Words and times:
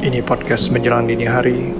Ini 0.00 0.24
podcast 0.24 0.72
menjelang 0.72 1.04
dini 1.04 1.28
hari. 1.28 1.76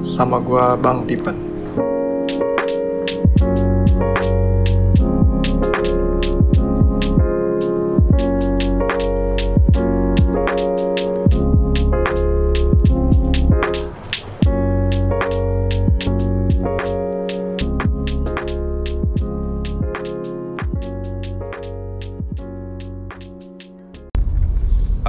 Sama 0.00 0.40
gua 0.40 0.80
Bang 0.80 1.04
Tipen 1.04 1.51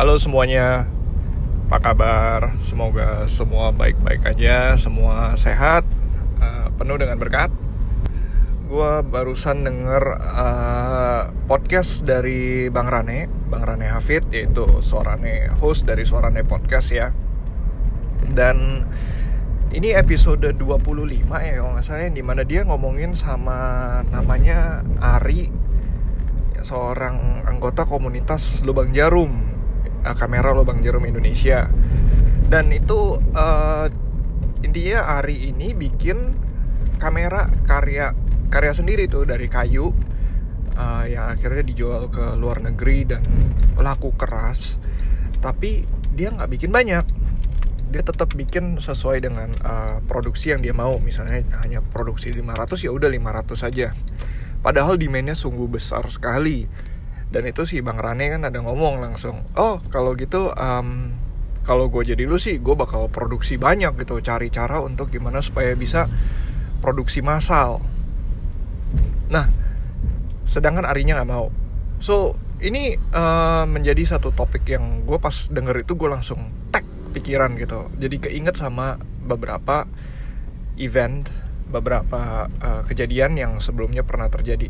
Halo 0.04 0.20
semuanya. 0.20 0.84
Apa 1.72 1.80
kabar? 1.80 2.60
Semoga 2.60 3.24
semua 3.32 3.72
baik-baik 3.72 4.36
aja 4.36 4.76
Semua 4.76 5.32
sehat 5.40 5.88
eh, 6.44 6.68
Penuh 6.76 7.00
dengan 7.00 7.16
berkat. 7.16 7.48
Gua 8.68 9.00
barusan 9.00 9.64
denger 9.64 10.04
eh, 10.20 11.32
podcast 11.48 12.04
dari 12.04 12.68
Bang 12.68 12.92
Rane 12.92 13.32
Bang 13.48 13.64
Rane 13.64 13.88
Hafid 13.88 14.28
Yaitu 14.28 14.84
Suarane 14.84 15.48
host 15.64 15.88
dari 15.88 16.04
Suarane 16.04 16.44
Podcast 16.44 16.92
ya. 16.92 17.08
Dan 18.28 18.84
ini 19.72 19.96
episode 19.96 20.52
25 20.52 21.32
ya 21.32 21.64
kalau 21.64 21.80
nggak 21.80 21.86
salah 21.88 22.12
Di 22.12 22.20
mana 22.20 22.44
dia 22.44 22.68
ngomongin 22.68 23.16
sama 23.16 24.04
namanya 24.12 24.84
Ari 25.00 25.48
seorang 26.60 27.48
anggota 27.48 27.88
komunitas 27.88 28.68
Lubang 28.68 28.92
Jarum 28.92 29.53
uh, 30.04 30.16
kamera 30.16 30.52
Lubang 30.52 30.84
Jarum 30.84 31.08
Indonesia. 31.08 31.72
Dan 32.48 32.70
itu 32.70 33.18
uh, 33.34 33.88
intinya 34.62 35.20
Ari 35.20 35.50
ini 35.50 35.74
bikin 35.74 36.38
kamera 37.02 37.50
karya 37.66 38.14
karya 38.54 38.74
sendiri 38.76 39.10
tuh 39.10 39.26
dari 39.26 39.50
kayu 39.50 39.90
uh, 40.78 41.04
yang 41.10 41.34
akhirnya 41.34 41.66
dijual 41.66 42.08
ke 42.14 42.38
luar 42.38 42.62
negeri 42.62 43.10
dan 43.10 43.24
laku 43.80 44.14
keras. 44.14 44.78
Tapi 45.42 45.84
dia 46.14 46.30
nggak 46.30 46.52
bikin 46.54 46.70
banyak. 46.70 47.04
Dia 47.94 48.02
tetap 48.02 48.34
bikin 48.34 48.82
sesuai 48.82 49.22
dengan 49.22 49.54
uh, 49.62 50.02
produksi 50.06 50.54
yang 50.54 50.62
dia 50.62 50.74
mau. 50.74 50.98
Misalnya 51.02 51.46
hanya 51.62 51.82
produksi 51.82 52.34
500 52.34 52.86
ya 52.86 52.92
udah 52.94 53.10
500 53.10 53.54
saja. 53.58 53.88
Padahal 54.64 54.96
demandnya 54.96 55.36
sungguh 55.36 55.68
besar 55.68 56.08
sekali 56.08 56.66
Dan 57.34 57.50
itu 57.50 57.66
si 57.66 57.82
Bang 57.82 57.98
Rane 57.98 58.30
kan 58.30 58.46
ada 58.46 58.62
ngomong 58.62 59.02
langsung 59.02 59.42
Oh 59.58 59.82
kalau 59.90 60.14
gitu 60.14 60.54
um, 60.54 61.18
Kalau 61.66 61.90
gue 61.90 62.06
jadi 62.06 62.30
lu 62.30 62.38
sih 62.38 62.62
gue 62.62 62.76
bakal 62.78 63.10
produksi 63.10 63.58
banyak 63.58 63.98
gitu 64.06 64.22
Cari 64.22 64.54
cara 64.54 64.78
untuk 64.86 65.10
gimana 65.10 65.42
supaya 65.42 65.74
bisa 65.74 66.06
produksi 66.84 67.26
massal. 67.26 67.82
Nah 69.34 69.50
sedangkan 70.46 70.86
Arinya 70.86 71.18
nggak 71.18 71.32
mau. 71.32 71.50
So 72.04 72.38
ini 72.62 73.00
uh, 73.16 73.66
menjadi 73.66 74.16
satu 74.16 74.36
topik 74.36 74.68
yang 74.68 75.08
gue 75.08 75.18
pas 75.18 75.34
denger 75.50 75.88
itu 75.88 75.96
gue 75.96 76.10
langsung 76.12 76.52
tag 76.70 76.84
pikiran 77.16 77.56
gitu. 77.58 77.90
Jadi 77.98 78.30
keinget 78.30 78.60
sama 78.60 79.00
beberapa 79.24 79.88
event 80.76 81.32
beberapa 81.72 82.52
uh, 82.62 82.84
kejadian 82.86 83.40
yang 83.40 83.58
sebelumnya 83.64 84.04
pernah 84.04 84.28
terjadi. 84.28 84.70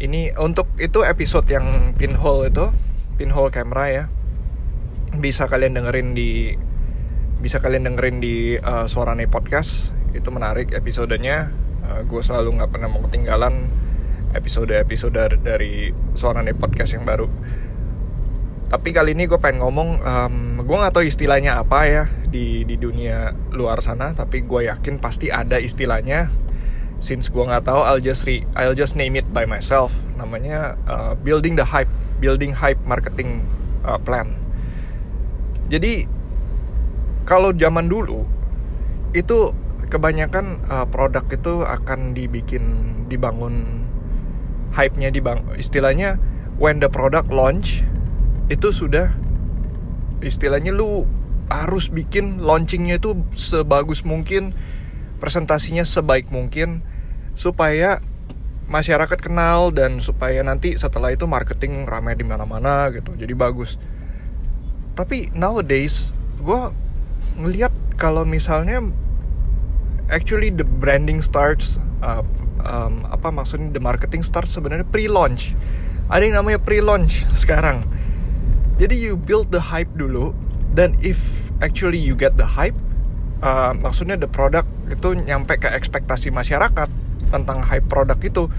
Ini 0.00 0.32
untuk 0.40 0.64
itu 0.80 1.04
episode 1.04 1.44
yang 1.52 1.92
pinhole 1.92 2.48
itu, 2.48 2.72
pinhole 3.20 3.52
camera 3.52 3.84
ya. 3.92 4.04
Bisa 5.12 5.44
kalian 5.44 5.76
dengerin 5.76 6.16
di 6.16 6.56
bisa 7.44 7.60
kalian 7.60 7.84
dengerin 7.84 8.16
di 8.16 8.56
uh, 8.56 8.88
Suarane 8.88 9.28
Podcast. 9.28 9.92
Itu 10.16 10.32
menarik 10.32 10.72
episodenya. 10.72 11.52
Uh, 11.84 12.00
gue 12.08 12.24
selalu 12.24 12.56
nggak 12.56 12.72
pernah 12.72 12.88
mau 12.88 13.04
ketinggalan 13.04 13.68
episode-episode 14.32 15.36
dari 15.44 15.92
Suarane 16.16 16.56
Podcast 16.56 16.96
yang 16.96 17.04
baru. 17.04 17.28
Tapi 18.72 18.96
kali 18.96 19.12
ini 19.12 19.28
gue 19.28 19.36
pengen 19.36 19.60
ngomong, 19.60 20.00
um, 20.00 20.36
gue 20.64 20.76
nggak 20.80 20.96
tahu 20.96 21.04
istilahnya 21.04 21.60
apa 21.60 21.84
ya 21.84 22.04
di 22.24 22.64
di 22.64 22.80
dunia 22.80 23.36
luar 23.52 23.84
sana, 23.84 24.16
tapi 24.16 24.48
gue 24.48 24.64
yakin 24.64 24.96
pasti 24.96 25.28
ada 25.28 25.60
istilahnya. 25.60 26.32
Since 27.00 27.32
gue 27.32 27.44
nggak 27.44 27.64
tahu, 27.64 27.80
I'll 27.80 28.02
just 28.04 28.28
re, 28.28 28.44
I'll 28.56 28.76
just 28.76 28.94
name 28.94 29.16
it 29.16 29.24
by 29.32 29.48
myself. 29.48 29.92
Namanya 30.20 30.76
uh, 30.84 31.16
building 31.16 31.56
the 31.56 31.64
hype, 31.64 31.90
building 32.20 32.52
hype 32.52 32.80
marketing 32.84 33.44
uh, 33.88 33.96
plan. 33.96 34.36
Jadi 35.72 36.04
kalau 37.24 37.56
zaman 37.56 37.88
dulu 37.88 38.26
itu 39.16 39.56
kebanyakan 39.90 40.62
uh, 40.70 40.86
produk 40.86 41.24
itu 41.30 41.66
akan 41.66 42.14
dibikin 42.14 42.62
dibangun 43.10 43.86
hype-nya 44.70 45.10
dibang 45.10 45.42
istilahnya 45.58 46.14
when 46.62 46.78
the 46.78 46.86
product 46.86 47.26
launch 47.30 47.82
itu 48.50 48.70
sudah 48.70 49.10
istilahnya 50.22 50.70
lu 50.70 51.06
harus 51.50 51.90
bikin 51.90 52.38
launchingnya 52.38 53.02
itu 53.02 53.18
sebagus 53.34 54.06
mungkin 54.06 54.54
presentasinya 55.20 55.84
sebaik 55.84 56.32
mungkin 56.32 56.80
supaya 57.36 58.00
masyarakat 58.70 59.18
kenal 59.18 59.74
dan 59.74 59.98
supaya 59.98 60.40
nanti 60.46 60.78
setelah 60.78 61.10
itu 61.10 61.26
marketing 61.26 61.84
ramai 61.84 62.14
di 62.14 62.24
mana-mana 62.24 62.88
gitu. 62.94 63.12
Jadi 63.18 63.34
bagus. 63.36 63.76
Tapi 64.94 65.28
nowadays 65.36 66.14
gue 66.40 66.72
ngelihat 67.36 67.74
kalau 68.00 68.24
misalnya 68.24 68.80
actually 70.08 70.48
the 70.48 70.64
branding 70.64 71.20
starts 71.20 71.82
uh, 72.00 72.24
um, 72.64 73.04
apa 73.10 73.28
maksudnya 73.28 73.74
the 73.74 73.82
marketing 73.82 74.22
starts 74.22 74.54
sebenarnya 74.54 74.86
pre-launch. 74.88 75.52
Ada 76.10 76.26
yang 76.26 76.36
namanya 76.42 76.62
pre-launch 76.62 77.26
sekarang. 77.42 77.84
Jadi 78.80 78.96
you 78.96 79.18
build 79.18 79.52
the 79.52 79.60
hype 79.60 79.90
dulu 79.98 80.32
dan 80.72 80.96
if 81.04 81.20
actually 81.60 82.00
you 82.00 82.16
get 82.16 82.38
the 82.40 82.46
hype 82.46 82.76
uh, 83.44 83.76
maksudnya 83.76 84.16
the 84.16 84.30
product 84.30 84.70
itu 84.90 85.14
nyampe 85.14 85.56
ke 85.56 85.70
ekspektasi 85.70 86.34
masyarakat 86.34 86.90
tentang 87.30 87.62
hype 87.62 87.86
produk 87.86 88.18
itu. 88.20 88.50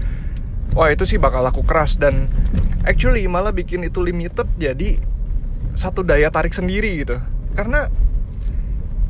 Wah 0.72 0.88
itu 0.88 1.04
sih 1.04 1.20
bakal 1.20 1.44
laku 1.44 1.60
keras 1.62 2.00
dan 2.00 2.32
actually 2.88 3.28
malah 3.28 3.52
bikin 3.52 3.84
itu 3.84 4.00
limited 4.00 4.48
jadi 4.56 4.96
satu 5.76 6.00
daya 6.00 6.32
tarik 6.32 6.56
sendiri 6.56 7.04
gitu. 7.04 7.20
Karena 7.52 7.92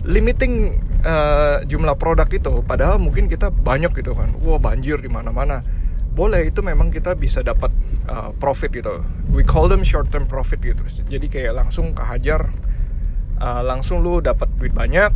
limiting 0.02 0.82
uh, 1.06 1.62
jumlah 1.62 1.94
produk 1.94 2.26
itu 2.26 2.66
padahal 2.66 2.98
mungkin 2.98 3.30
kita 3.30 3.54
banyak 3.54 3.94
gitu 3.94 4.18
kan. 4.18 4.34
Wah 4.42 4.58
banjir 4.58 4.98
di 4.98 5.06
mana-mana. 5.06 5.62
Boleh 6.12 6.50
itu 6.50 6.60
memang 6.60 6.92
kita 6.92 7.16
bisa 7.16 7.40
dapat 7.40 7.70
uh, 8.10 8.34
profit 8.36 8.74
gitu. 8.74 9.00
We 9.30 9.46
call 9.46 9.70
them 9.70 9.86
short 9.86 10.10
term 10.10 10.26
profit 10.26 10.60
gitu. 10.60 10.82
Jadi 11.06 11.30
kayak 11.30 11.56
langsung 11.56 11.94
kehajar 11.94 12.50
uh, 13.38 13.62
langsung 13.62 14.02
lu 14.02 14.18
dapat 14.18 14.50
duit 14.58 14.74
banyak. 14.74 15.14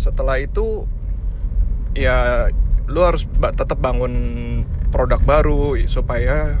Setelah 0.00 0.40
itu 0.40 0.88
ya 1.96 2.46
lu 2.86 3.00
harus 3.02 3.24
ba 3.26 3.50
tetap 3.50 3.80
bangun 3.82 4.14
produk 4.92 5.18
baru 5.18 5.74
supaya 5.88 6.54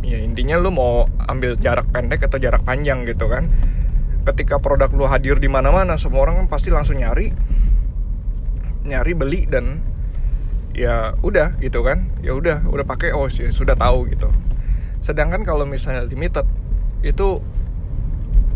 ya 0.00 0.18
intinya 0.18 0.56
lu 0.58 0.72
mau 0.72 1.06
ambil 1.28 1.54
jarak 1.60 1.86
pendek 1.92 2.24
atau 2.24 2.40
jarak 2.40 2.64
panjang 2.64 3.04
gitu 3.04 3.28
kan. 3.28 3.46
Ketika 4.20 4.60
produk 4.60 4.88
lu 4.92 5.04
hadir 5.04 5.36
di 5.40 5.48
mana-mana 5.48 5.96
semua 6.00 6.24
orang 6.28 6.44
kan 6.44 6.46
pasti 6.48 6.72
langsung 6.72 6.98
nyari 7.00 7.32
nyari 8.84 9.12
beli 9.12 9.44
dan 9.44 9.84
ya 10.72 11.14
udah 11.20 11.60
gitu 11.60 11.84
kan. 11.84 12.08
Ya 12.24 12.32
udah 12.32 12.64
udah 12.66 12.84
pakai 12.88 13.12
oh 13.12 13.28
ya 13.28 13.52
sudah 13.52 13.76
tahu 13.76 14.08
gitu. 14.08 14.32
Sedangkan 15.04 15.44
kalau 15.44 15.64
misalnya 15.68 16.04
limited 16.08 16.44
itu 17.00 17.40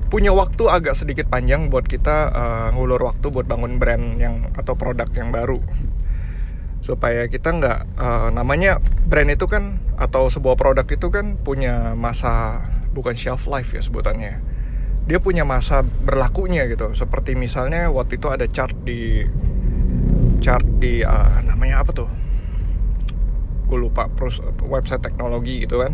punya 0.09 0.31
waktu 0.31 0.69
agak 0.69 0.95
sedikit 0.95 1.27
panjang 1.27 1.73
buat 1.73 1.89
kita 1.89 2.31
uh, 2.31 2.69
ngulur 2.77 3.01
waktu 3.03 3.27
buat 3.33 3.49
bangun 3.49 3.81
brand 3.81 4.21
yang 4.21 4.53
atau 4.55 4.77
produk 4.77 5.09
yang 5.17 5.33
baru. 5.35 5.61
Supaya 6.85 7.27
kita 7.29 7.51
nggak 7.51 7.79
uh, 7.97 8.29
namanya 8.31 8.79
brand 9.09 9.33
itu 9.33 9.49
kan 9.49 9.81
atau 9.97 10.29
sebuah 10.29 10.57
produk 10.57 10.85
itu 10.85 11.09
kan 11.09 11.41
punya 11.41 11.97
masa 11.97 12.61
bukan 12.93 13.17
shelf 13.17 13.49
life 13.51 13.73
ya 13.75 13.83
sebutannya. 13.83 14.41
Dia 15.05 15.21
punya 15.21 15.45
masa 15.45 15.85
berlakunya 15.85 16.65
gitu. 16.69 16.93
Seperti 16.97 17.37
misalnya 17.37 17.93
waktu 17.93 18.17
itu 18.17 18.29
ada 18.33 18.49
chart 18.49 18.73
di 18.85 19.25
chart 20.41 20.65
di 20.81 21.05
uh, 21.05 21.41
namanya 21.45 21.85
apa 21.85 21.93
tuh? 21.93 22.09
Gue 23.69 23.79
lupa 23.81 24.09
website 24.65 25.05
teknologi 25.05 25.65
gitu 25.65 25.81
kan. 25.81 25.93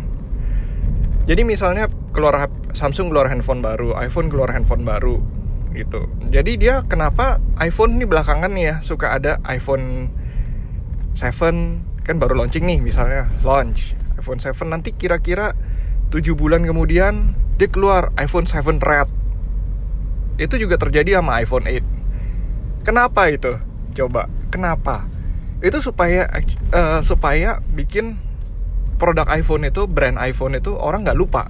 Jadi 1.27 1.43
misalnya 1.43 1.90
keluar 2.11 2.47
Samsung 2.71 3.11
keluar 3.11 3.27
handphone 3.27 3.63
baru 3.63 3.95
iPhone 3.99 4.27
keluar 4.31 4.51
handphone 4.51 4.83
baru 4.87 5.19
gitu. 5.71 6.07
Jadi 6.31 6.59
dia 6.59 6.83
kenapa 6.87 7.39
iPhone 7.59 7.95
ini 7.99 8.03
belakangan 8.07 8.51
nih 8.51 8.63
ya 8.67 8.75
suka 8.83 9.15
ada 9.15 9.39
iPhone 9.47 10.11
7 11.15 12.03
kan 12.03 12.15
baru 12.19 12.43
launching 12.43 12.67
nih 12.67 12.79
misalnya 12.83 13.31
launch 13.43 13.95
iPhone 14.19 14.39
7 14.39 14.55
nanti 14.67 14.91
kira-kira 14.91 15.55
7 16.11 16.35
bulan 16.35 16.67
kemudian 16.67 17.35
dia 17.55 17.71
keluar 17.71 18.11
iPhone 18.19 18.47
7 18.47 18.79
Red. 18.83 19.09
Itu 20.39 20.59
juga 20.59 20.75
terjadi 20.75 21.19
sama 21.19 21.39
iPhone 21.39 21.67
8 21.67 22.83
kenapa 22.83 23.31
itu? 23.31 23.55
Coba 23.95 24.27
kenapa? 24.51 25.07
Itu 25.63 25.79
supaya 25.79 26.27
uh, 26.73 26.99
supaya 27.05 27.61
bikin 27.71 28.17
produk 28.97 29.25
iPhone 29.33 29.65
itu 29.65 29.85
brand 29.89 30.17
iPhone 30.19 30.57
itu 30.57 30.73
orang 30.77 31.05
nggak 31.05 31.17
lupa 31.17 31.49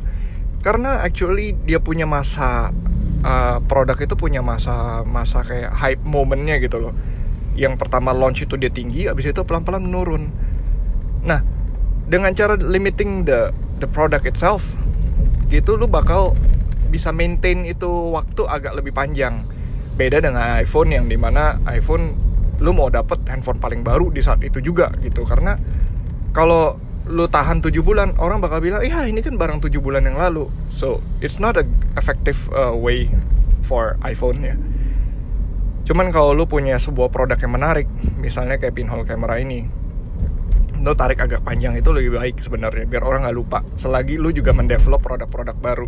karena 0.62 1.02
actually 1.02 1.58
dia 1.66 1.82
punya 1.82 2.06
masa 2.06 2.70
uh, 3.26 3.58
produk 3.66 3.98
itu 3.98 4.14
punya 4.14 4.46
masa 4.46 5.02
masa 5.06 5.42
kayak 5.42 5.74
hype 5.74 6.02
momennya 6.06 6.62
gitu 6.62 6.78
loh. 6.78 6.94
Yang 7.58 7.82
pertama 7.82 8.14
launch 8.16 8.46
itu 8.46 8.56
dia 8.56 8.72
tinggi 8.72 9.10
abis 9.10 9.34
itu 9.34 9.42
pelan-pelan 9.42 9.84
menurun. 9.84 10.30
Nah 11.26 11.42
dengan 12.08 12.32
cara 12.38 12.58
limiting 12.58 13.26
the 13.26 13.50
the 13.82 13.90
product 13.90 14.30
itself 14.30 14.62
gitu 15.50 15.76
lu 15.76 15.90
bakal 15.90 16.38
bisa 16.94 17.10
maintain 17.12 17.66
itu 17.66 17.90
waktu 18.14 18.46
agak 18.46 18.78
lebih 18.78 18.94
panjang. 18.94 19.44
Beda 19.98 20.24
dengan 20.24 20.62
iPhone 20.62 20.94
yang 20.94 21.06
di 21.10 21.18
mana 21.20 21.60
iPhone 21.68 22.16
lu 22.62 22.72
mau 22.72 22.94
dapet 22.94 23.18
handphone 23.26 23.58
paling 23.58 23.82
baru 23.82 24.14
di 24.14 24.22
saat 24.22 24.46
itu 24.46 24.62
juga 24.62 24.94
gitu. 25.02 25.26
Karena 25.26 25.58
kalau 26.32 26.78
lu 27.12 27.28
tahan 27.28 27.60
7 27.60 27.76
bulan 27.84 28.16
orang 28.18 28.40
bakal 28.40 28.64
bilang 28.64 28.82
iya 28.82 29.04
ini 29.04 29.20
kan 29.20 29.36
barang 29.36 29.60
7 29.60 29.78
bulan 29.84 30.08
yang 30.08 30.16
lalu. 30.16 30.48
So 30.72 31.04
it's 31.20 31.38
not 31.38 31.60
a 31.60 31.68
effective 32.00 32.40
uh, 32.56 32.72
way 32.72 33.12
for 33.68 34.00
iPhone 34.08 34.40
ya. 34.42 34.56
Cuman 35.84 36.16
kalau 36.16 36.32
lu 36.32 36.48
punya 36.48 36.80
sebuah 36.80 37.12
produk 37.12 37.36
yang 37.36 37.54
menarik 37.54 37.86
misalnya 38.16 38.56
kayak 38.56 38.80
pinhole 38.80 39.04
camera 39.04 39.36
ini 39.38 39.68
lu 40.82 40.98
tarik 40.98 41.22
agak 41.22 41.46
panjang 41.46 41.78
itu 41.78 41.94
lebih 41.94 42.18
baik 42.18 42.42
sebenarnya 42.42 42.90
biar 42.90 43.06
orang 43.06 43.28
nggak 43.28 43.38
lupa. 43.38 43.60
Selagi 43.78 44.18
lu 44.18 44.34
juga 44.34 44.56
mendevelop 44.56 45.04
produk-produk 45.04 45.58
baru. 45.62 45.88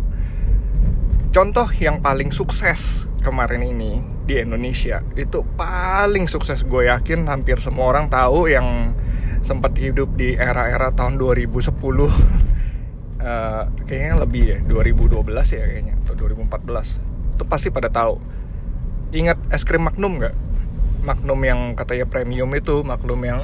Contoh 1.34 1.66
yang 1.82 1.98
paling 1.98 2.30
sukses 2.30 3.10
kemarin 3.26 3.66
ini 3.66 3.98
di 4.24 4.38
Indonesia 4.38 5.02
itu 5.18 5.42
paling 5.58 6.30
sukses 6.30 6.62
gue 6.62 6.86
yakin 6.86 7.26
hampir 7.26 7.58
semua 7.58 7.90
orang 7.90 8.06
tahu 8.06 8.46
yang 8.46 8.94
sempat 9.44 9.76
hidup 9.76 10.16
di 10.16 10.34
era-era 10.34 10.88
tahun 10.96 11.20
2010 11.20 11.68
uh, 11.68 12.08
eh, 13.20 13.62
kayaknya 13.84 14.14
lebih 14.24 14.44
ya 14.48 14.58
2012 14.64 15.20
ya 15.54 15.64
kayaknya 15.68 15.94
atau 16.02 16.16
2014 16.16 17.14
itu 17.34 17.44
pasti 17.44 17.68
pada 17.68 17.90
tahu. 17.90 18.16
Ingat 19.14 19.38
es 19.52 19.62
krim 19.62 19.84
Magnum 19.84 20.22
nggak? 20.22 20.34
Magnum 21.04 21.40
yang 21.44 21.60
katanya 21.76 22.06
premium 22.08 22.48
itu 22.56 22.80
Magnum 22.80 23.20
yang 23.20 23.40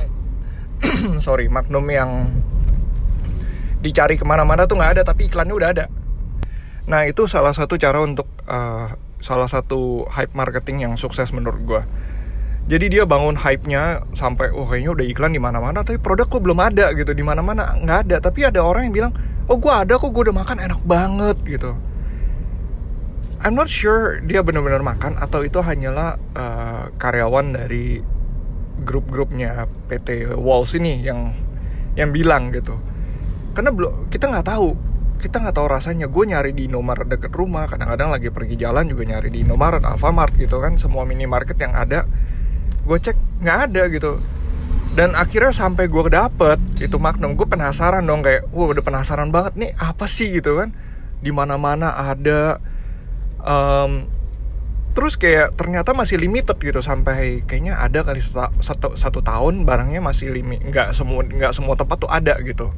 sorry 1.26 1.52
Magnum 1.52 1.85
yang 1.91 2.11
dicari 3.85 4.17
ke 4.17 4.25
mana-mana 4.25 4.64
tuh 4.64 4.81
nggak 4.81 4.99
ada 4.99 5.02
tapi 5.05 5.29
iklannya 5.29 5.55
udah 5.55 5.69
ada. 5.75 5.87
Nah 6.88 7.05
itu 7.05 7.29
salah 7.29 7.52
satu 7.52 7.76
cara 7.76 8.00
untuk 8.00 8.26
uh, 8.49 8.94
salah 9.20 9.49
satu 9.50 10.08
hype 10.08 10.32
marketing 10.32 10.88
yang 10.88 10.94
sukses 10.97 11.29
menurut 11.31 11.61
gue 11.69 11.82
jadi 12.69 12.87
dia 12.87 13.05
bangun 13.09 13.35
hype-nya 13.35 14.05
sampai 14.12 14.53
oh 14.53 14.69
kayaknya 14.69 14.93
udah 14.95 15.07
iklan 15.09 15.33
di 15.33 15.43
mana-mana 15.43 15.81
tapi 15.83 15.97
produk 15.97 16.29
kok 16.29 16.43
belum 16.45 16.61
ada 16.61 16.93
gitu. 16.95 17.11
Di 17.17 17.25
mana-mana 17.25 17.75
nggak 17.81 17.99
ada. 18.07 18.17
Tapi 18.21 18.47
ada 18.47 18.61
orang 18.62 18.91
yang 18.91 18.95
bilang 18.95 19.12
oh 19.51 19.59
gue 19.59 19.73
ada 19.73 19.99
kok 19.99 20.11
gue 20.12 20.31
udah 20.31 20.37
makan 20.37 20.59
enak 20.62 20.81
banget 20.87 21.37
gitu. 21.43 21.75
I'm 23.41 23.57
not 23.57 23.73
sure 23.73 24.21
dia 24.21 24.45
benar-benar 24.45 24.85
makan 24.85 25.17
atau 25.17 25.41
itu 25.43 25.65
hanyalah 25.65 26.21
uh, 26.37 26.93
karyawan 27.01 27.57
dari 27.57 28.05
grup-grupnya 28.85 29.65
PT 29.89 30.37
Walls 30.37 30.77
ini 30.77 31.01
yang 31.01 31.33
yang 31.99 32.15
bilang 32.15 32.53
gitu. 32.53 32.77
Karena 33.57 33.75
belum 33.75 34.12
kita 34.12 34.31
nggak 34.31 34.47
tahu. 34.47 34.71
Kita 35.21 35.43
nggak 35.43 35.57
tahu 35.57 35.67
rasanya. 35.67 36.07
Gue 36.07 36.29
nyari 36.31 36.55
di 36.55 36.71
Indomaret 36.71 37.11
deket 37.11 37.35
rumah 37.35 37.67
kadang-kadang 37.67 38.15
lagi 38.15 38.31
pergi 38.31 38.57
jalan 38.61 38.87
juga 38.87 39.11
nyari 39.11 39.29
di 39.33 39.43
Indomaret 39.43 39.83
Alfamart 39.83 40.39
gitu 40.39 40.62
kan. 40.62 40.79
Semua 40.79 41.03
minimarket 41.03 41.59
yang 41.59 41.75
ada 41.75 42.07
gue 42.90 42.98
cek 42.98 43.14
nggak 43.46 43.58
ada 43.70 43.82
gitu. 43.94 44.19
Dan 44.90 45.14
akhirnya 45.14 45.54
sampai 45.54 45.87
gue 45.87 46.02
dapet 46.10 46.58
itu 46.82 46.98
Magnum 46.98 47.38
gue 47.38 47.46
penasaran 47.46 48.02
dong 48.02 48.26
kayak 48.26 48.50
wah 48.50 48.75
udah 48.75 48.82
penasaran 48.82 49.31
banget 49.31 49.54
nih 49.54 49.70
apa 49.78 50.10
sih? 50.10 50.34
gitu 50.34 50.58
kan. 50.58 50.75
Di 51.22 51.31
mana 51.31 51.54
mana 51.54 51.94
ada. 51.94 52.58
Um, 53.38 54.10
terus 54.90 55.14
kayak 55.14 55.54
ternyata 55.54 55.94
masih 55.94 56.19
limited 56.19 56.58
gitu 56.58 56.82
sampai 56.82 57.46
kayaknya 57.46 57.78
ada 57.78 58.02
kali 58.02 58.19
satu, 58.19 58.58
satu, 58.58 58.88
satu 58.98 59.22
tahun 59.22 59.62
barangnya 59.62 60.02
masih 60.02 60.34
limit 60.34 60.66
nggak 60.66 60.90
semua 60.90 61.22
nggak 61.22 61.54
semua 61.54 61.78
tempat 61.78 61.96
tuh 62.02 62.10
ada 62.10 62.34
gitu. 62.42 62.75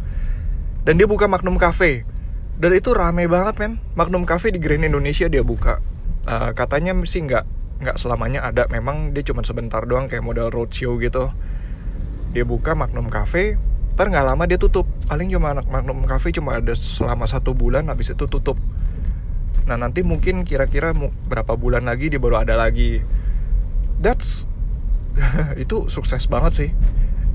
Dan 0.84 1.00
dia 1.00 1.08
buka 1.08 1.24
Magnum 1.24 1.56
Cafe. 1.56 2.04
Dan 2.60 2.76
itu 2.76 2.92
rame 2.92 3.24
banget 3.32 3.56
men. 3.56 3.80
Magnum 3.96 4.28
Cafe 4.28 4.52
di 4.52 4.60
Grand 4.60 4.84
Indonesia 4.84 5.24
dia 5.32 5.40
buka. 5.40 5.80
Uh, 6.28 6.52
katanya 6.52 6.92
sih 7.08 7.24
nggak 7.24 7.61
nggak 7.82 7.98
selamanya 7.98 8.46
ada. 8.46 8.70
Memang 8.70 9.10
dia 9.10 9.26
cuma 9.26 9.42
sebentar 9.42 9.82
doang 9.82 10.06
kayak 10.06 10.22
model 10.22 10.48
roadshow 10.54 10.96
gitu. 11.02 11.34
Dia 12.32 12.46
buka 12.46 12.72
Magnum 12.78 13.10
Cafe 13.10 13.58
ntar 13.92 14.08
nggak 14.08 14.24
lama 14.24 14.44
dia 14.48 14.56
tutup. 14.56 14.88
Paling 15.10 15.28
cuma 15.28 15.52
anak 15.52 15.68
Magnum 15.68 16.06
Cafe 16.08 16.32
cuma 16.32 16.56
ada 16.56 16.72
selama 16.72 17.28
satu 17.28 17.52
bulan 17.52 17.90
habis 17.92 18.14
itu 18.14 18.24
tutup. 18.24 18.56
Nah 19.68 19.76
nanti 19.76 20.00
mungkin 20.00 20.46
kira-kira 20.48 20.96
berapa 21.28 21.58
bulan 21.58 21.84
lagi 21.84 22.08
dia 22.08 22.22
baru 22.22 22.40
ada 22.40 22.56
lagi. 22.56 23.04
That's 24.00 24.48
itu 25.62 25.92
sukses 25.92 26.24
banget 26.30 26.52
sih. 26.56 26.70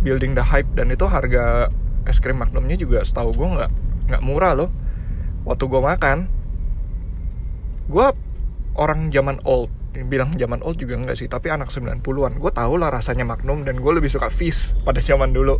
Building 0.02 0.34
the 0.34 0.42
hype 0.42 0.70
dan 0.74 0.90
itu 0.90 1.06
harga 1.06 1.70
es 2.08 2.24
krim 2.24 2.40
Magnumnya 2.40 2.80
juga 2.80 3.04
setahu 3.04 3.36
gue 3.36 3.48
nggak 3.54 3.72
nggak 4.10 4.24
murah 4.26 4.58
loh. 4.58 4.72
Waktu 5.46 5.64
gue 5.70 5.82
makan 5.84 6.18
gue 7.88 8.08
orang 8.76 9.08
zaman 9.16 9.40
old 9.48 9.72
bilang 10.06 10.36
zaman 10.38 10.62
old 10.62 10.78
juga 10.78 11.00
enggak 11.00 11.18
sih 11.18 11.26
tapi 11.26 11.50
anak 11.50 11.74
90-an 11.74 12.38
gue 12.38 12.52
tau 12.54 12.74
lah 12.78 12.94
rasanya 12.94 13.26
Magnum 13.26 13.66
dan 13.66 13.82
gue 13.82 13.92
lebih 13.96 14.12
suka 14.12 14.30
Fizz 14.30 14.78
pada 14.86 15.02
zaman 15.02 15.34
dulu. 15.34 15.58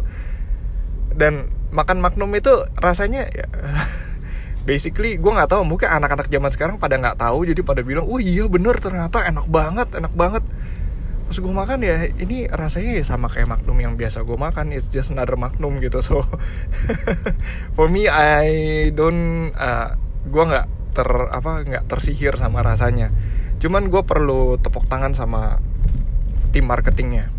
Dan 1.18 1.50
makan 1.74 1.98
Magnum 1.98 2.30
itu 2.38 2.54
rasanya 2.78 3.26
ya 3.34 3.50
basically 4.70 5.18
gue 5.18 5.32
nggak 5.32 5.50
tahu 5.50 5.64
mungkin 5.64 5.90
anak-anak 5.90 6.28
zaman 6.30 6.52
sekarang 6.52 6.76
pada 6.78 7.00
nggak 7.00 7.18
tahu 7.18 7.48
jadi 7.48 7.62
pada 7.64 7.82
bilang 7.82 8.06
oh 8.06 8.20
iya 8.20 8.46
bener 8.52 8.78
ternyata 8.78 9.26
enak 9.26 9.48
banget 9.50 9.90
enak 9.96 10.14
banget. 10.14 10.44
Pas 11.28 11.36
gue 11.36 11.54
makan 11.54 11.80
ya 11.84 12.08
ini 12.24 12.48
rasanya 12.48 13.00
ya 13.00 13.04
sama 13.04 13.28
kayak 13.28 13.48
Magnum 13.52 13.78
yang 13.80 13.94
biasa 13.98 14.24
gue 14.24 14.38
makan 14.40 14.76
it's 14.76 14.92
just 14.92 15.10
another 15.10 15.40
Magnum 15.40 15.82
gitu. 15.82 16.04
So 16.06 16.28
for 17.76 17.90
me 17.90 18.06
I 18.12 18.92
don't 18.94 19.56
uh, 19.58 19.98
gue 20.28 20.44
nggak 20.44 20.68
ter 20.98 21.10
apa 21.30 21.62
nggak 21.62 21.86
tersihir 21.86 22.34
sama 22.42 22.66
rasanya 22.66 23.14
cuman 23.58 23.90
gue 23.90 24.02
perlu 24.06 24.62
tepuk 24.62 24.86
tangan 24.86 25.18
sama 25.18 25.58
tim 26.54 26.70
marketingnya 26.70 27.30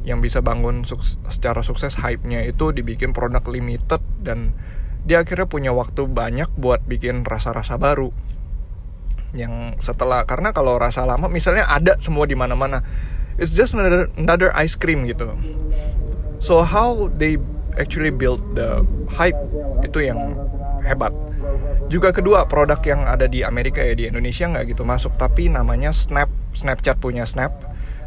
yang 0.00 0.24
bisa 0.24 0.40
bangun 0.40 0.88
sukses, 0.88 1.20
secara 1.28 1.60
sukses 1.60 1.92
hype-nya 2.00 2.40
itu 2.48 2.72
dibikin 2.72 3.12
produk 3.12 3.44
limited 3.44 4.00
dan 4.24 4.56
dia 5.04 5.20
akhirnya 5.20 5.48
punya 5.48 5.72
waktu 5.76 6.08
banyak 6.08 6.48
buat 6.56 6.84
bikin 6.84 7.24
rasa-rasa 7.24 7.76
baru. 7.76 8.12
Yang 9.36 9.78
setelah 9.84 10.24
karena 10.24 10.56
kalau 10.56 10.80
rasa 10.80 11.04
lama 11.04 11.28
misalnya 11.28 11.68
ada 11.68 12.00
semua 12.00 12.26
di 12.26 12.34
mana-mana 12.34 12.82
it's 13.36 13.54
just 13.54 13.76
another 13.76 14.08
another 14.16 14.50
ice 14.56 14.74
cream 14.74 15.04
gitu. 15.04 15.36
So 16.40 16.64
how 16.64 17.12
they 17.20 17.36
actually 17.76 18.10
build 18.10 18.40
the 18.56 18.82
hype 19.12 19.36
itu 19.84 20.08
yang 20.08 20.34
hebat. 20.82 21.12
Juga 21.90 22.14
kedua 22.14 22.46
produk 22.46 22.78
yang 22.86 23.02
ada 23.06 23.26
di 23.26 23.42
Amerika 23.42 23.82
ya 23.82 23.98
di 23.98 24.06
Indonesia 24.06 24.46
nggak 24.46 24.76
gitu 24.76 24.86
masuk 24.86 25.14
tapi 25.18 25.50
namanya 25.50 25.90
Snap 25.90 26.30
Snapchat 26.54 26.98
punya 27.02 27.26
Snap. 27.26 27.50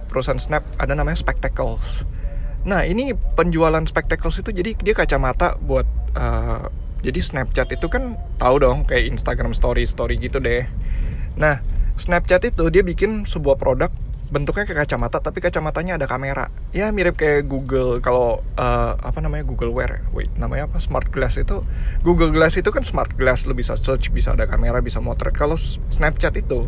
Perusahaan 0.08 0.40
Snap 0.40 0.64
ada 0.78 0.94
namanya 0.94 1.18
Spectacles. 1.20 2.06
Nah 2.64 2.88
ini 2.88 3.12
penjualan 3.36 3.84
Spectacles 3.84 4.40
itu 4.40 4.56
jadi 4.56 4.72
dia 4.80 4.96
kacamata 4.96 5.60
buat 5.60 5.88
uh, 6.16 6.72
jadi 7.04 7.20
Snapchat 7.20 7.76
itu 7.76 7.92
kan 7.92 8.16
tahu 8.40 8.64
dong 8.64 8.88
kayak 8.88 9.12
Instagram 9.12 9.52
Story 9.52 9.84
Story 9.84 10.16
gitu 10.16 10.40
deh. 10.40 10.64
Nah 11.36 11.60
Snapchat 12.00 12.48
itu 12.48 12.72
dia 12.72 12.82
bikin 12.82 13.28
sebuah 13.28 13.60
produk 13.60 13.92
bentuknya 14.34 14.66
kayak 14.66 14.90
kacamata 14.90 15.22
tapi 15.22 15.46
kacamatanya 15.46 16.02
ada 16.02 16.10
kamera. 16.10 16.50
Ya 16.74 16.90
mirip 16.90 17.22
kayak 17.22 17.46
Google 17.46 18.02
kalau 18.02 18.42
uh, 18.58 18.98
apa 18.98 19.22
namanya 19.22 19.46
Google 19.46 19.70
Wear. 19.70 20.02
Wait 20.10 20.34
namanya 20.34 20.66
apa? 20.66 20.82
Smart 20.82 21.14
glass 21.14 21.38
itu. 21.38 21.62
Google 22.02 22.34
Glass 22.34 22.58
itu 22.58 22.74
kan 22.74 22.82
smart 22.82 23.14
glass 23.14 23.46
lo 23.46 23.54
bisa 23.54 23.78
search 23.78 24.10
bisa 24.10 24.34
ada 24.34 24.50
kamera 24.50 24.82
bisa 24.82 24.98
motret. 24.98 25.38
Kalau 25.38 25.54
Snapchat 25.94 26.34
itu 26.42 26.66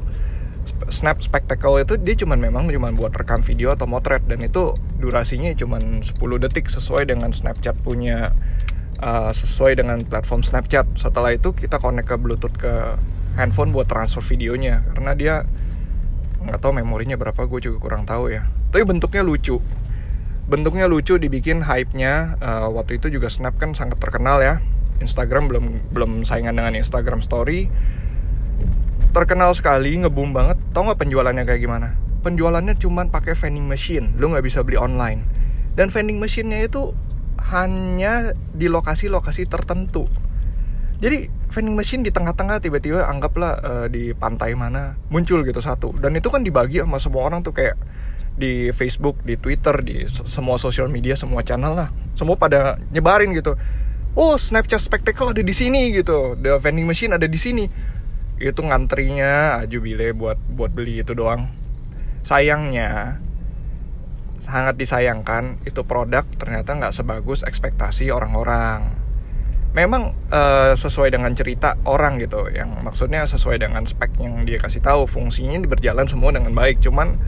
Snap 0.89 1.21
Spectacle 1.21 1.81
itu 1.81 1.97
dia 1.97 2.13
cuman 2.17 2.37
memang 2.41 2.69
cuma 2.69 2.93
buat 2.93 3.13
rekam 3.17 3.41
video 3.41 3.73
atau 3.73 3.89
motret. 3.89 4.21
Dan 4.29 4.45
itu 4.45 4.77
durasinya 5.01 5.49
cuma 5.57 5.81
10 5.81 6.05
detik 6.45 6.69
sesuai 6.69 7.09
dengan 7.09 7.33
Snapchat 7.33 7.81
punya 7.81 8.29
uh, 9.01 9.33
sesuai 9.33 9.81
dengan 9.81 10.05
platform 10.05 10.45
Snapchat. 10.45 11.01
Setelah 11.01 11.33
itu 11.33 11.49
kita 11.49 11.81
connect 11.81 12.13
ke 12.13 12.15
Bluetooth 12.21 12.53
ke 12.53 12.93
handphone 13.41 13.73
buat 13.73 13.89
transfer 13.89 14.21
videonya. 14.21 14.85
Karena 14.93 15.17
dia 15.17 15.35
nggak 16.45 16.61
tahu 16.61 16.77
memorinya 16.77 17.17
berapa 17.17 17.45
gue 17.49 17.59
juga 17.59 17.77
kurang 17.81 18.05
tahu 18.05 18.31
ya. 18.31 18.45
Tapi 18.69 18.85
bentuknya 18.85 19.25
lucu. 19.25 19.57
Bentuknya 20.45 20.85
lucu 20.85 21.17
dibikin 21.17 21.65
hype-nya 21.65 22.37
uh, 22.37 22.69
waktu 22.69 23.01
itu 23.01 23.09
juga 23.09 23.33
Snap 23.33 23.57
kan 23.57 23.73
sangat 23.73 23.97
terkenal 23.97 24.45
ya. 24.45 24.61
Instagram 25.01 25.49
belum 25.51 25.65
belum 25.91 26.11
saingan 26.23 26.55
dengan 26.55 26.77
Instagram 26.77 27.25
Story. 27.25 27.67
Terkenal 29.11 29.51
sekali 29.57 29.97
ngebum 29.97 30.31
banget. 30.31 30.61
Tau 30.71 30.85
nggak 30.85 31.01
penjualannya 31.01 31.43
kayak 31.43 31.61
gimana? 31.65 31.97
Penjualannya 32.21 32.77
cuman 32.77 33.09
pakai 33.09 33.33
vending 33.33 33.65
machine. 33.65 34.13
Lu 34.21 34.29
nggak 34.29 34.45
bisa 34.45 34.61
beli 34.61 34.77
online. 34.77 35.25
Dan 35.75 35.91
vending 35.91 36.21
machine-nya 36.21 36.67
itu 36.67 36.95
hanya 37.51 38.37
di 38.55 38.71
lokasi-lokasi 38.71 39.45
tertentu. 39.49 40.07
Jadi 41.03 41.27
vending 41.55 41.79
machine 41.79 42.03
di 42.03 42.11
tengah-tengah 42.11 42.59
tiba-tiba 42.59 43.07
anggaplah 43.07 43.53
uh, 43.63 43.87
di 43.87 44.11
pantai 44.11 44.51
mana 44.59 44.99
muncul 45.07 45.39
gitu 45.47 45.63
satu 45.63 45.95
dan 46.03 46.11
itu 46.19 46.27
kan 46.27 46.43
dibagi 46.43 46.83
sama 46.83 46.99
semua 46.99 47.23
orang 47.23 47.39
tuh 47.39 47.55
kayak 47.55 47.79
di 48.35 48.69
Facebook, 48.75 49.23
di 49.23 49.39
Twitter, 49.39 49.79
di 49.79 50.03
semua 50.11 50.59
sosial 50.59 50.91
media, 50.91 51.15
semua 51.15 51.41
channel 51.41 51.71
lah. 51.71 51.89
Semua 52.13 52.35
pada 52.35 52.75
nyebarin 52.91 53.31
gitu. 53.31 53.55
Oh, 54.15 54.35
Snapchat 54.39 54.79
Spectacle 54.79 55.31
ada 55.31 55.43
di 55.43 55.55
sini 55.55 55.91
gitu. 55.95 56.35
The 56.39 56.59
vending 56.59 56.87
machine 56.87 57.15
ada 57.15 57.27
di 57.27 57.39
sini. 57.39 57.67
Itu 58.35 58.63
ngantrinya 58.63 59.63
aju 59.63 59.77
bile 59.79 60.11
buat 60.11 60.39
buat 60.51 60.71
beli 60.75 61.03
itu 61.03 61.15
doang. 61.15 61.47
Sayangnya 62.27 63.19
sangat 64.43 64.77
disayangkan 64.77 65.63
itu 65.65 65.81
produk 65.87 66.21
ternyata 66.37 66.75
nggak 66.75 66.95
sebagus 66.95 67.47
ekspektasi 67.47 68.11
orang-orang. 68.11 69.04
Memang 69.75 70.15
uh, 70.31 70.71
sesuai 70.71 71.11
dengan 71.11 71.35
cerita 71.35 71.75
orang 71.83 72.15
gitu, 72.23 72.47
yang 72.47 72.79
maksudnya 72.79 73.27
sesuai 73.27 73.59
dengan 73.59 73.83
spek 73.83 74.23
yang 74.23 74.47
dia 74.47 74.55
kasih 74.55 74.79
tahu, 74.79 75.03
fungsinya 75.03 75.59
berjalan 75.67 76.07
semua 76.07 76.31
dengan 76.31 76.55
baik. 76.55 76.79
Cuman 76.79 77.19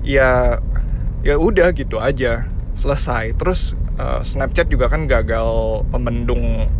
ya 0.00 0.56
ya 1.20 1.36
udah 1.36 1.76
gitu 1.76 2.00
aja 2.00 2.48
selesai. 2.72 3.36
Terus 3.36 3.76
uh, 4.00 4.24
Snapchat 4.24 4.72
juga 4.72 4.88
kan 4.88 5.04
gagal 5.04 5.84
membendung 5.92 6.72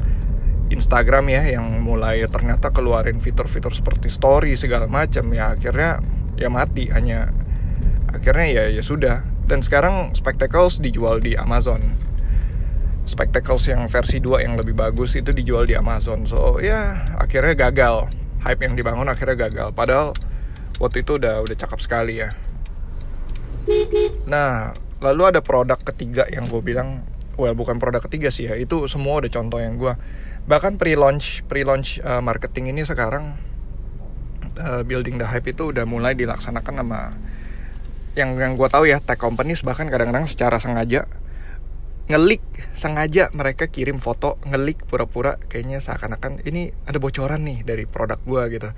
Instagram 0.72 1.28
ya 1.28 1.60
yang 1.60 1.84
mulai 1.84 2.24
ternyata 2.24 2.72
keluarin 2.72 3.20
fitur-fitur 3.20 3.76
seperti 3.76 4.08
story 4.08 4.56
segala 4.56 4.88
macam. 4.88 5.28
Ya 5.36 5.52
akhirnya 5.52 6.00
ya 6.40 6.48
mati 6.48 6.88
hanya 6.88 7.28
akhirnya 8.08 8.48
ya 8.48 8.64
ya 8.72 8.80
sudah. 8.80 9.20
Dan 9.44 9.60
sekarang 9.60 10.16
Spectacles 10.16 10.80
dijual 10.80 11.20
di 11.20 11.36
Amazon 11.36 12.08
Spectacles 13.10 13.66
yang 13.66 13.90
versi 13.90 14.22
2 14.22 14.46
yang 14.46 14.54
lebih 14.54 14.78
bagus 14.78 15.18
itu 15.18 15.34
dijual 15.34 15.66
di 15.66 15.74
Amazon. 15.74 16.22
So 16.30 16.62
ya 16.62 17.10
akhirnya 17.18 17.58
gagal. 17.58 18.06
Hype 18.46 18.62
yang 18.62 18.78
dibangun 18.78 19.10
akhirnya 19.10 19.36
gagal. 19.50 19.74
Padahal 19.74 20.14
waktu 20.78 21.02
itu 21.02 21.18
udah 21.18 21.42
udah 21.42 21.56
cakep 21.58 21.78
sekali 21.82 22.22
ya. 22.22 22.32
Nah, 24.24 24.72
lalu 25.04 25.22
ada 25.28 25.44
produk 25.44 25.76
ketiga 25.76 26.24
yang 26.32 26.48
gue 26.48 26.62
bilang, 26.64 27.04
well 27.36 27.52
bukan 27.52 27.76
produk 27.76 28.00
ketiga 28.00 28.32
sih 28.32 28.48
ya, 28.48 28.56
itu 28.56 28.88
semua 28.88 29.20
udah 29.20 29.28
contoh 29.28 29.60
yang 29.60 29.76
gue. 29.76 29.92
Bahkan 30.48 30.80
pre-launch, 30.80 31.44
pre-launch 31.46 32.00
uh, 32.00 32.24
marketing 32.24 32.72
ini 32.72 32.88
sekarang 32.88 33.36
uh, 34.56 34.82
building 34.82 35.20
the 35.20 35.28
hype 35.28 35.44
itu 35.44 35.68
udah 35.68 35.84
mulai 35.84 36.16
dilaksanakan 36.16 36.80
sama 36.80 37.00
yang 38.16 38.34
yang 38.40 38.56
gue 38.56 38.68
tahu 38.72 38.88
ya 38.88 38.98
tech 39.04 39.20
companies. 39.20 39.60
Bahkan 39.60 39.92
kadang-kadang 39.92 40.24
secara 40.24 40.56
sengaja 40.56 41.04
ngelik 42.10 42.42
sengaja 42.74 43.30
mereka 43.30 43.70
kirim 43.70 44.02
foto 44.02 44.42
ngelik 44.42 44.82
pura-pura 44.90 45.38
kayaknya 45.46 45.78
seakan-akan 45.78 46.42
ini 46.42 46.74
ada 46.82 46.98
bocoran 46.98 47.46
nih 47.46 47.62
dari 47.62 47.86
produk 47.86 48.18
gue 48.26 48.42
gitu. 48.58 48.68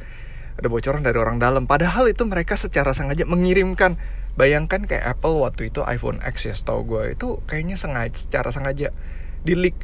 Ada 0.53 0.69
bocoran 0.69 1.01
dari 1.01 1.17
orang 1.17 1.41
dalam. 1.41 1.65
Padahal 1.65 2.13
itu 2.13 2.29
mereka 2.29 2.61
secara 2.61 2.93
sengaja 2.93 3.25
mengirimkan. 3.25 3.97
Bayangkan 4.37 4.85
kayak 4.85 5.17
Apple 5.17 5.41
waktu 5.41 5.73
itu 5.73 5.81
iPhone 5.85 6.21
X 6.21 6.49
ya 6.49 6.55
setahu 6.57 6.85
gue 6.89 7.17
itu 7.17 7.41
kayaknya 7.49 7.77
sengaja 7.81 8.17
secara 8.17 8.49
sengaja 8.49 8.93
di 9.45 9.53
leak 9.57 9.77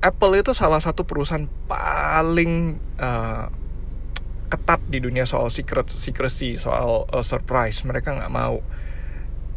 Apple 0.00 0.32
itu 0.38 0.54
salah 0.56 0.80
satu 0.80 1.04
perusahaan 1.04 1.44
paling 1.68 2.80
uh, 2.96 3.52
ketat 4.50 4.80
di 4.88 4.98
dunia 4.98 5.28
soal 5.28 5.52
secret 5.52 5.92
secrecy 5.92 6.58
soal 6.58 7.06
uh, 7.10 7.22
surprise. 7.22 7.82
Mereka 7.86 8.18
nggak 8.18 8.32
mau 8.32 8.64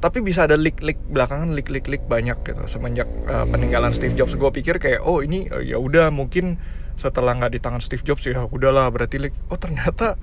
tapi 0.04 0.20
bisa 0.20 0.44
ada 0.44 0.60
leak-leak 0.60 1.00
belakangan 1.08 1.56
leak-leak-leak 1.56 2.04
banyak 2.12 2.36
gitu 2.44 2.60
semenjak 2.68 3.08
uh, 3.32 3.48
peninggalan 3.48 3.96
Steve 3.96 4.20
Jobs 4.20 4.36
gue 4.36 4.52
pikir 4.52 4.76
kayak 4.76 5.00
oh 5.08 5.24
ini 5.24 5.48
uh, 5.48 5.64
ya 5.64 5.80
udah 5.80 6.12
mungkin 6.12 6.60
setelah 7.00 7.40
nggak 7.40 7.56
di 7.56 7.60
tangan 7.64 7.80
Steve 7.80 8.04
Jobs 8.04 8.28
ya 8.28 8.44
udahlah 8.52 8.92
berarti 8.92 9.24
leak 9.24 9.34
oh 9.48 9.56
ternyata 9.56 10.20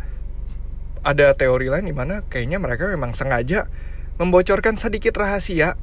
ada 1.00 1.32
teori 1.32 1.72
lain 1.72 1.88
di 1.88 1.96
mana 1.96 2.20
kayaknya 2.28 2.60
mereka 2.60 2.92
memang 2.92 3.16
sengaja 3.16 3.72
membocorkan 4.20 4.76
sedikit 4.76 5.16
rahasia 5.16 5.80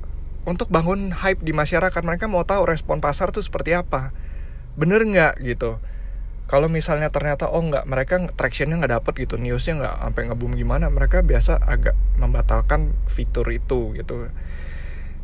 untuk 0.48 0.72
bangun 0.72 1.12
hype 1.12 1.44
di 1.44 1.52
masyarakat. 1.52 2.00
Mereka 2.00 2.32
mau 2.32 2.48
tahu 2.48 2.70
respon 2.70 3.04
pasar 3.04 3.36
tuh 3.36 3.44
seperti 3.44 3.76
apa. 3.76 4.16
Bener 4.80 5.04
nggak 5.04 5.44
gitu? 5.44 5.82
Kalau 6.48 6.72
misalnya 6.72 7.12
ternyata 7.12 7.52
oh 7.52 7.60
nggak, 7.60 7.84
mereka 7.84 8.16
tractionnya 8.32 8.80
nggak 8.80 8.94
dapet 9.04 9.14
gitu, 9.28 9.36
newsnya 9.36 9.84
nggak 9.84 9.96
sampai 10.00 10.22
ngebum 10.32 10.56
gimana, 10.56 10.88
mereka 10.88 11.20
biasa 11.20 11.60
agak 11.60 11.94
membatalkan 12.16 12.96
fitur 13.12 13.48
itu 13.52 13.92
gitu. 14.00 14.32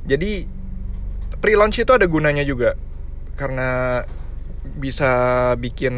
Jadi 0.03 0.46
pre-launch 1.39 1.80
itu 1.80 1.92
ada 1.96 2.08
gunanya 2.08 2.44
juga 2.44 2.75
karena 3.36 4.03
bisa 4.63 5.12
bikin 5.60 5.96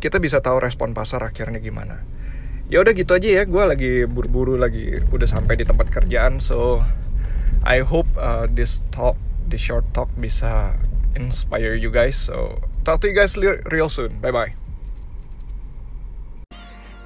kita 0.00 0.20
bisa 0.20 0.44
tahu 0.44 0.60
respon 0.60 0.92
pasar 0.92 1.24
akhirnya 1.24 1.60
gimana 1.60 2.04
ya 2.68 2.84
udah 2.84 2.92
gitu 2.92 3.16
aja 3.16 3.40
ya 3.40 3.42
gue 3.48 3.64
lagi 3.66 3.92
buru-buru 4.04 4.54
lagi 4.60 5.00
udah 5.10 5.28
sampai 5.28 5.58
di 5.58 5.64
tempat 5.64 5.88
kerjaan 5.88 6.38
so 6.38 6.84
I 7.64 7.80
hope 7.82 8.08
uh, 8.20 8.46
this 8.52 8.84
talk 8.92 9.16
this 9.48 9.64
short 9.64 9.88
talk 9.96 10.12
bisa 10.20 10.76
inspire 11.18 11.74
you 11.74 11.88
guys 11.88 12.16
so 12.16 12.62
talk 12.84 13.00
to 13.00 13.08
you 13.08 13.16
guys 13.16 13.36
real 13.70 13.88
soon. 13.88 14.16
Bye 14.20 14.32
bye. 14.32 14.52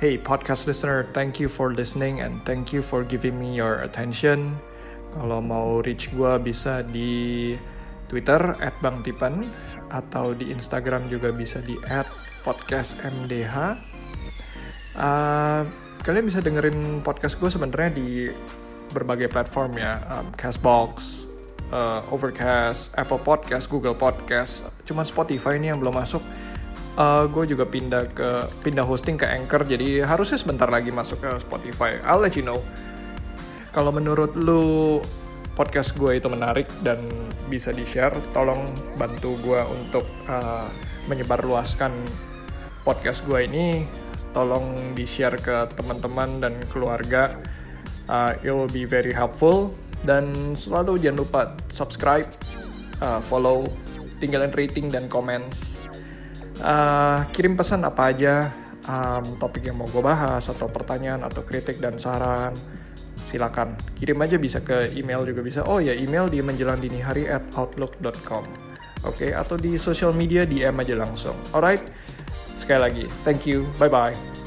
Hey 0.03 0.21
podcast 0.21 0.69
listener, 0.69 1.09
thank 1.17 1.41
you 1.41 1.49
for 1.49 1.73
listening 1.73 2.21
and 2.21 2.43
thank 2.45 2.75
you 2.75 2.85
for 2.85 3.07
giving 3.07 3.41
me 3.41 3.57
your 3.57 3.81
attention. 3.81 4.59
Kalau 5.15 5.39
mau 5.39 5.81
reach 5.81 6.11
gue 6.11 6.33
bisa 6.43 6.83
di 6.85 7.55
Twitter 8.11 8.59
@bangtipan 8.83 9.47
atau 9.89 10.35
di 10.35 10.51
Instagram 10.51 11.07
juga 11.09 11.31
bisa 11.31 11.63
di 11.63 11.79
@podcastmdh. 12.45 13.57
Uh, 14.95 15.63
kalian 16.05 16.27
bisa 16.27 16.43
dengerin 16.43 17.01
podcast 17.01 17.39
gue 17.39 17.49
sebenarnya 17.49 17.91
di 17.95 18.29
berbagai 18.93 19.31
platform 19.33 19.79
ya, 19.79 19.99
um, 20.13 20.31
Castbox, 20.37 21.25
uh, 21.75 22.01
Overcast, 22.15 22.95
Apple 22.95 23.19
Podcast, 23.19 23.67
Google 23.67 23.99
Podcast. 23.99 24.63
Cuman 24.87 25.03
Spotify 25.03 25.59
ini 25.59 25.75
yang 25.75 25.83
belum 25.83 25.99
masuk. 25.99 26.23
Uh, 26.95 27.27
gue 27.27 27.51
juga 27.51 27.67
pindah 27.67 28.07
ke 28.15 28.47
pindah 28.63 28.87
hosting 28.87 29.19
ke 29.19 29.27
Anchor, 29.27 29.67
jadi 29.67 30.07
harusnya 30.07 30.39
sebentar 30.39 30.71
lagi 30.71 30.95
masuk 30.95 31.27
ke 31.27 31.31
Spotify. 31.43 31.99
I'll 32.07 32.23
let 32.23 32.39
you 32.39 32.47
know. 32.47 32.63
Kalau 33.75 33.91
menurut 33.91 34.39
lu 34.39 35.03
podcast 35.59 35.99
gue 35.99 36.23
itu 36.23 36.31
menarik 36.31 36.71
dan 36.87 37.03
bisa 37.51 37.75
di 37.75 37.83
share, 37.83 38.15
tolong 38.31 38.63
bantu 38.95 39.35
gue 39.43 39.59
untuk 39.75 40.07
uh, 40.31 40.71
menyebarluaskan 41.11 41.91
podcast 42.87 43.27
gue 43.27 43.43
ini 43.43 43.67
tolong 44.31 44.95
di 44.95 45.07
share 45.07 45.39
ke 45.39 45.73
teman-teman 45.75 46.43
dan 46.43 46.55
keluarga 46.69 47.39
uh, 48.11 48.37
it 48.45 48.53
will 48.53 48.69
be 48.69 48.85
very 48.85 49.15
helpful 49.15 49.73
dan 50.05 50.55
selalu 50.55 51.01
jangan 51.01 51.19
lupa 51.25 51.41
subscribe 51.69 52.29
uh, 53.01 53.19
follow 53.25 53.67
tinggalin 54.21 54.53
rating 54.53 54.93
dan 54.93 55.09
comments 55.11 55.85
uh, 56.61 57.25
kirim 57.33 57.57
pesan 57.59 57.83
apa 57.83 58.13
aja 58.15 58.49
um, 58.87 59.25
topik 59.41 59.67
yang 59.67 59.81
mau 59.81 59.89
gue 59.89 60.05
bahas 60.05 60.47
atau 60.47 60.71
pertanyaan 60.71 61.25
atau 61.25 61.43
kritik 61.43 61.81
dan 61.81 61.97
saran 61.97 62.55
silakan 63.27 63.75
kirim 63.99 64.21
aja 64.23 64.39
bisa 64.39 64.63
ke 64.63 64.95
email 64.95 65.27
juga 65.27 65.43
bisa 65.43 65.61
oh 65.67 65.83
ya 65.83 65.97
email 65.97 66.31
di 66.31 66.39
menjelang 66.45 66.79
dini 66.79 67.03
hari 67.03 67.27
at 67.27 67.43
outlook.com 67.59 68.45
oke 69.03 69.17
okay? 69.17 69.35
atau 69.35 69.59
di 69.59 69.75
social 69.81 70.15
media 70.15 70.47
DM 70.47 70.79
aja 70.79 70.95
langsung 70.95 71.35
alright 71.51 71.83
Sekali 72.55 72.81
lagi, 72.81 73.05
thank 73.27 73.47
you, 73.47 73.67
bye-bye. 73.77 74.15
thank 74.15 74.44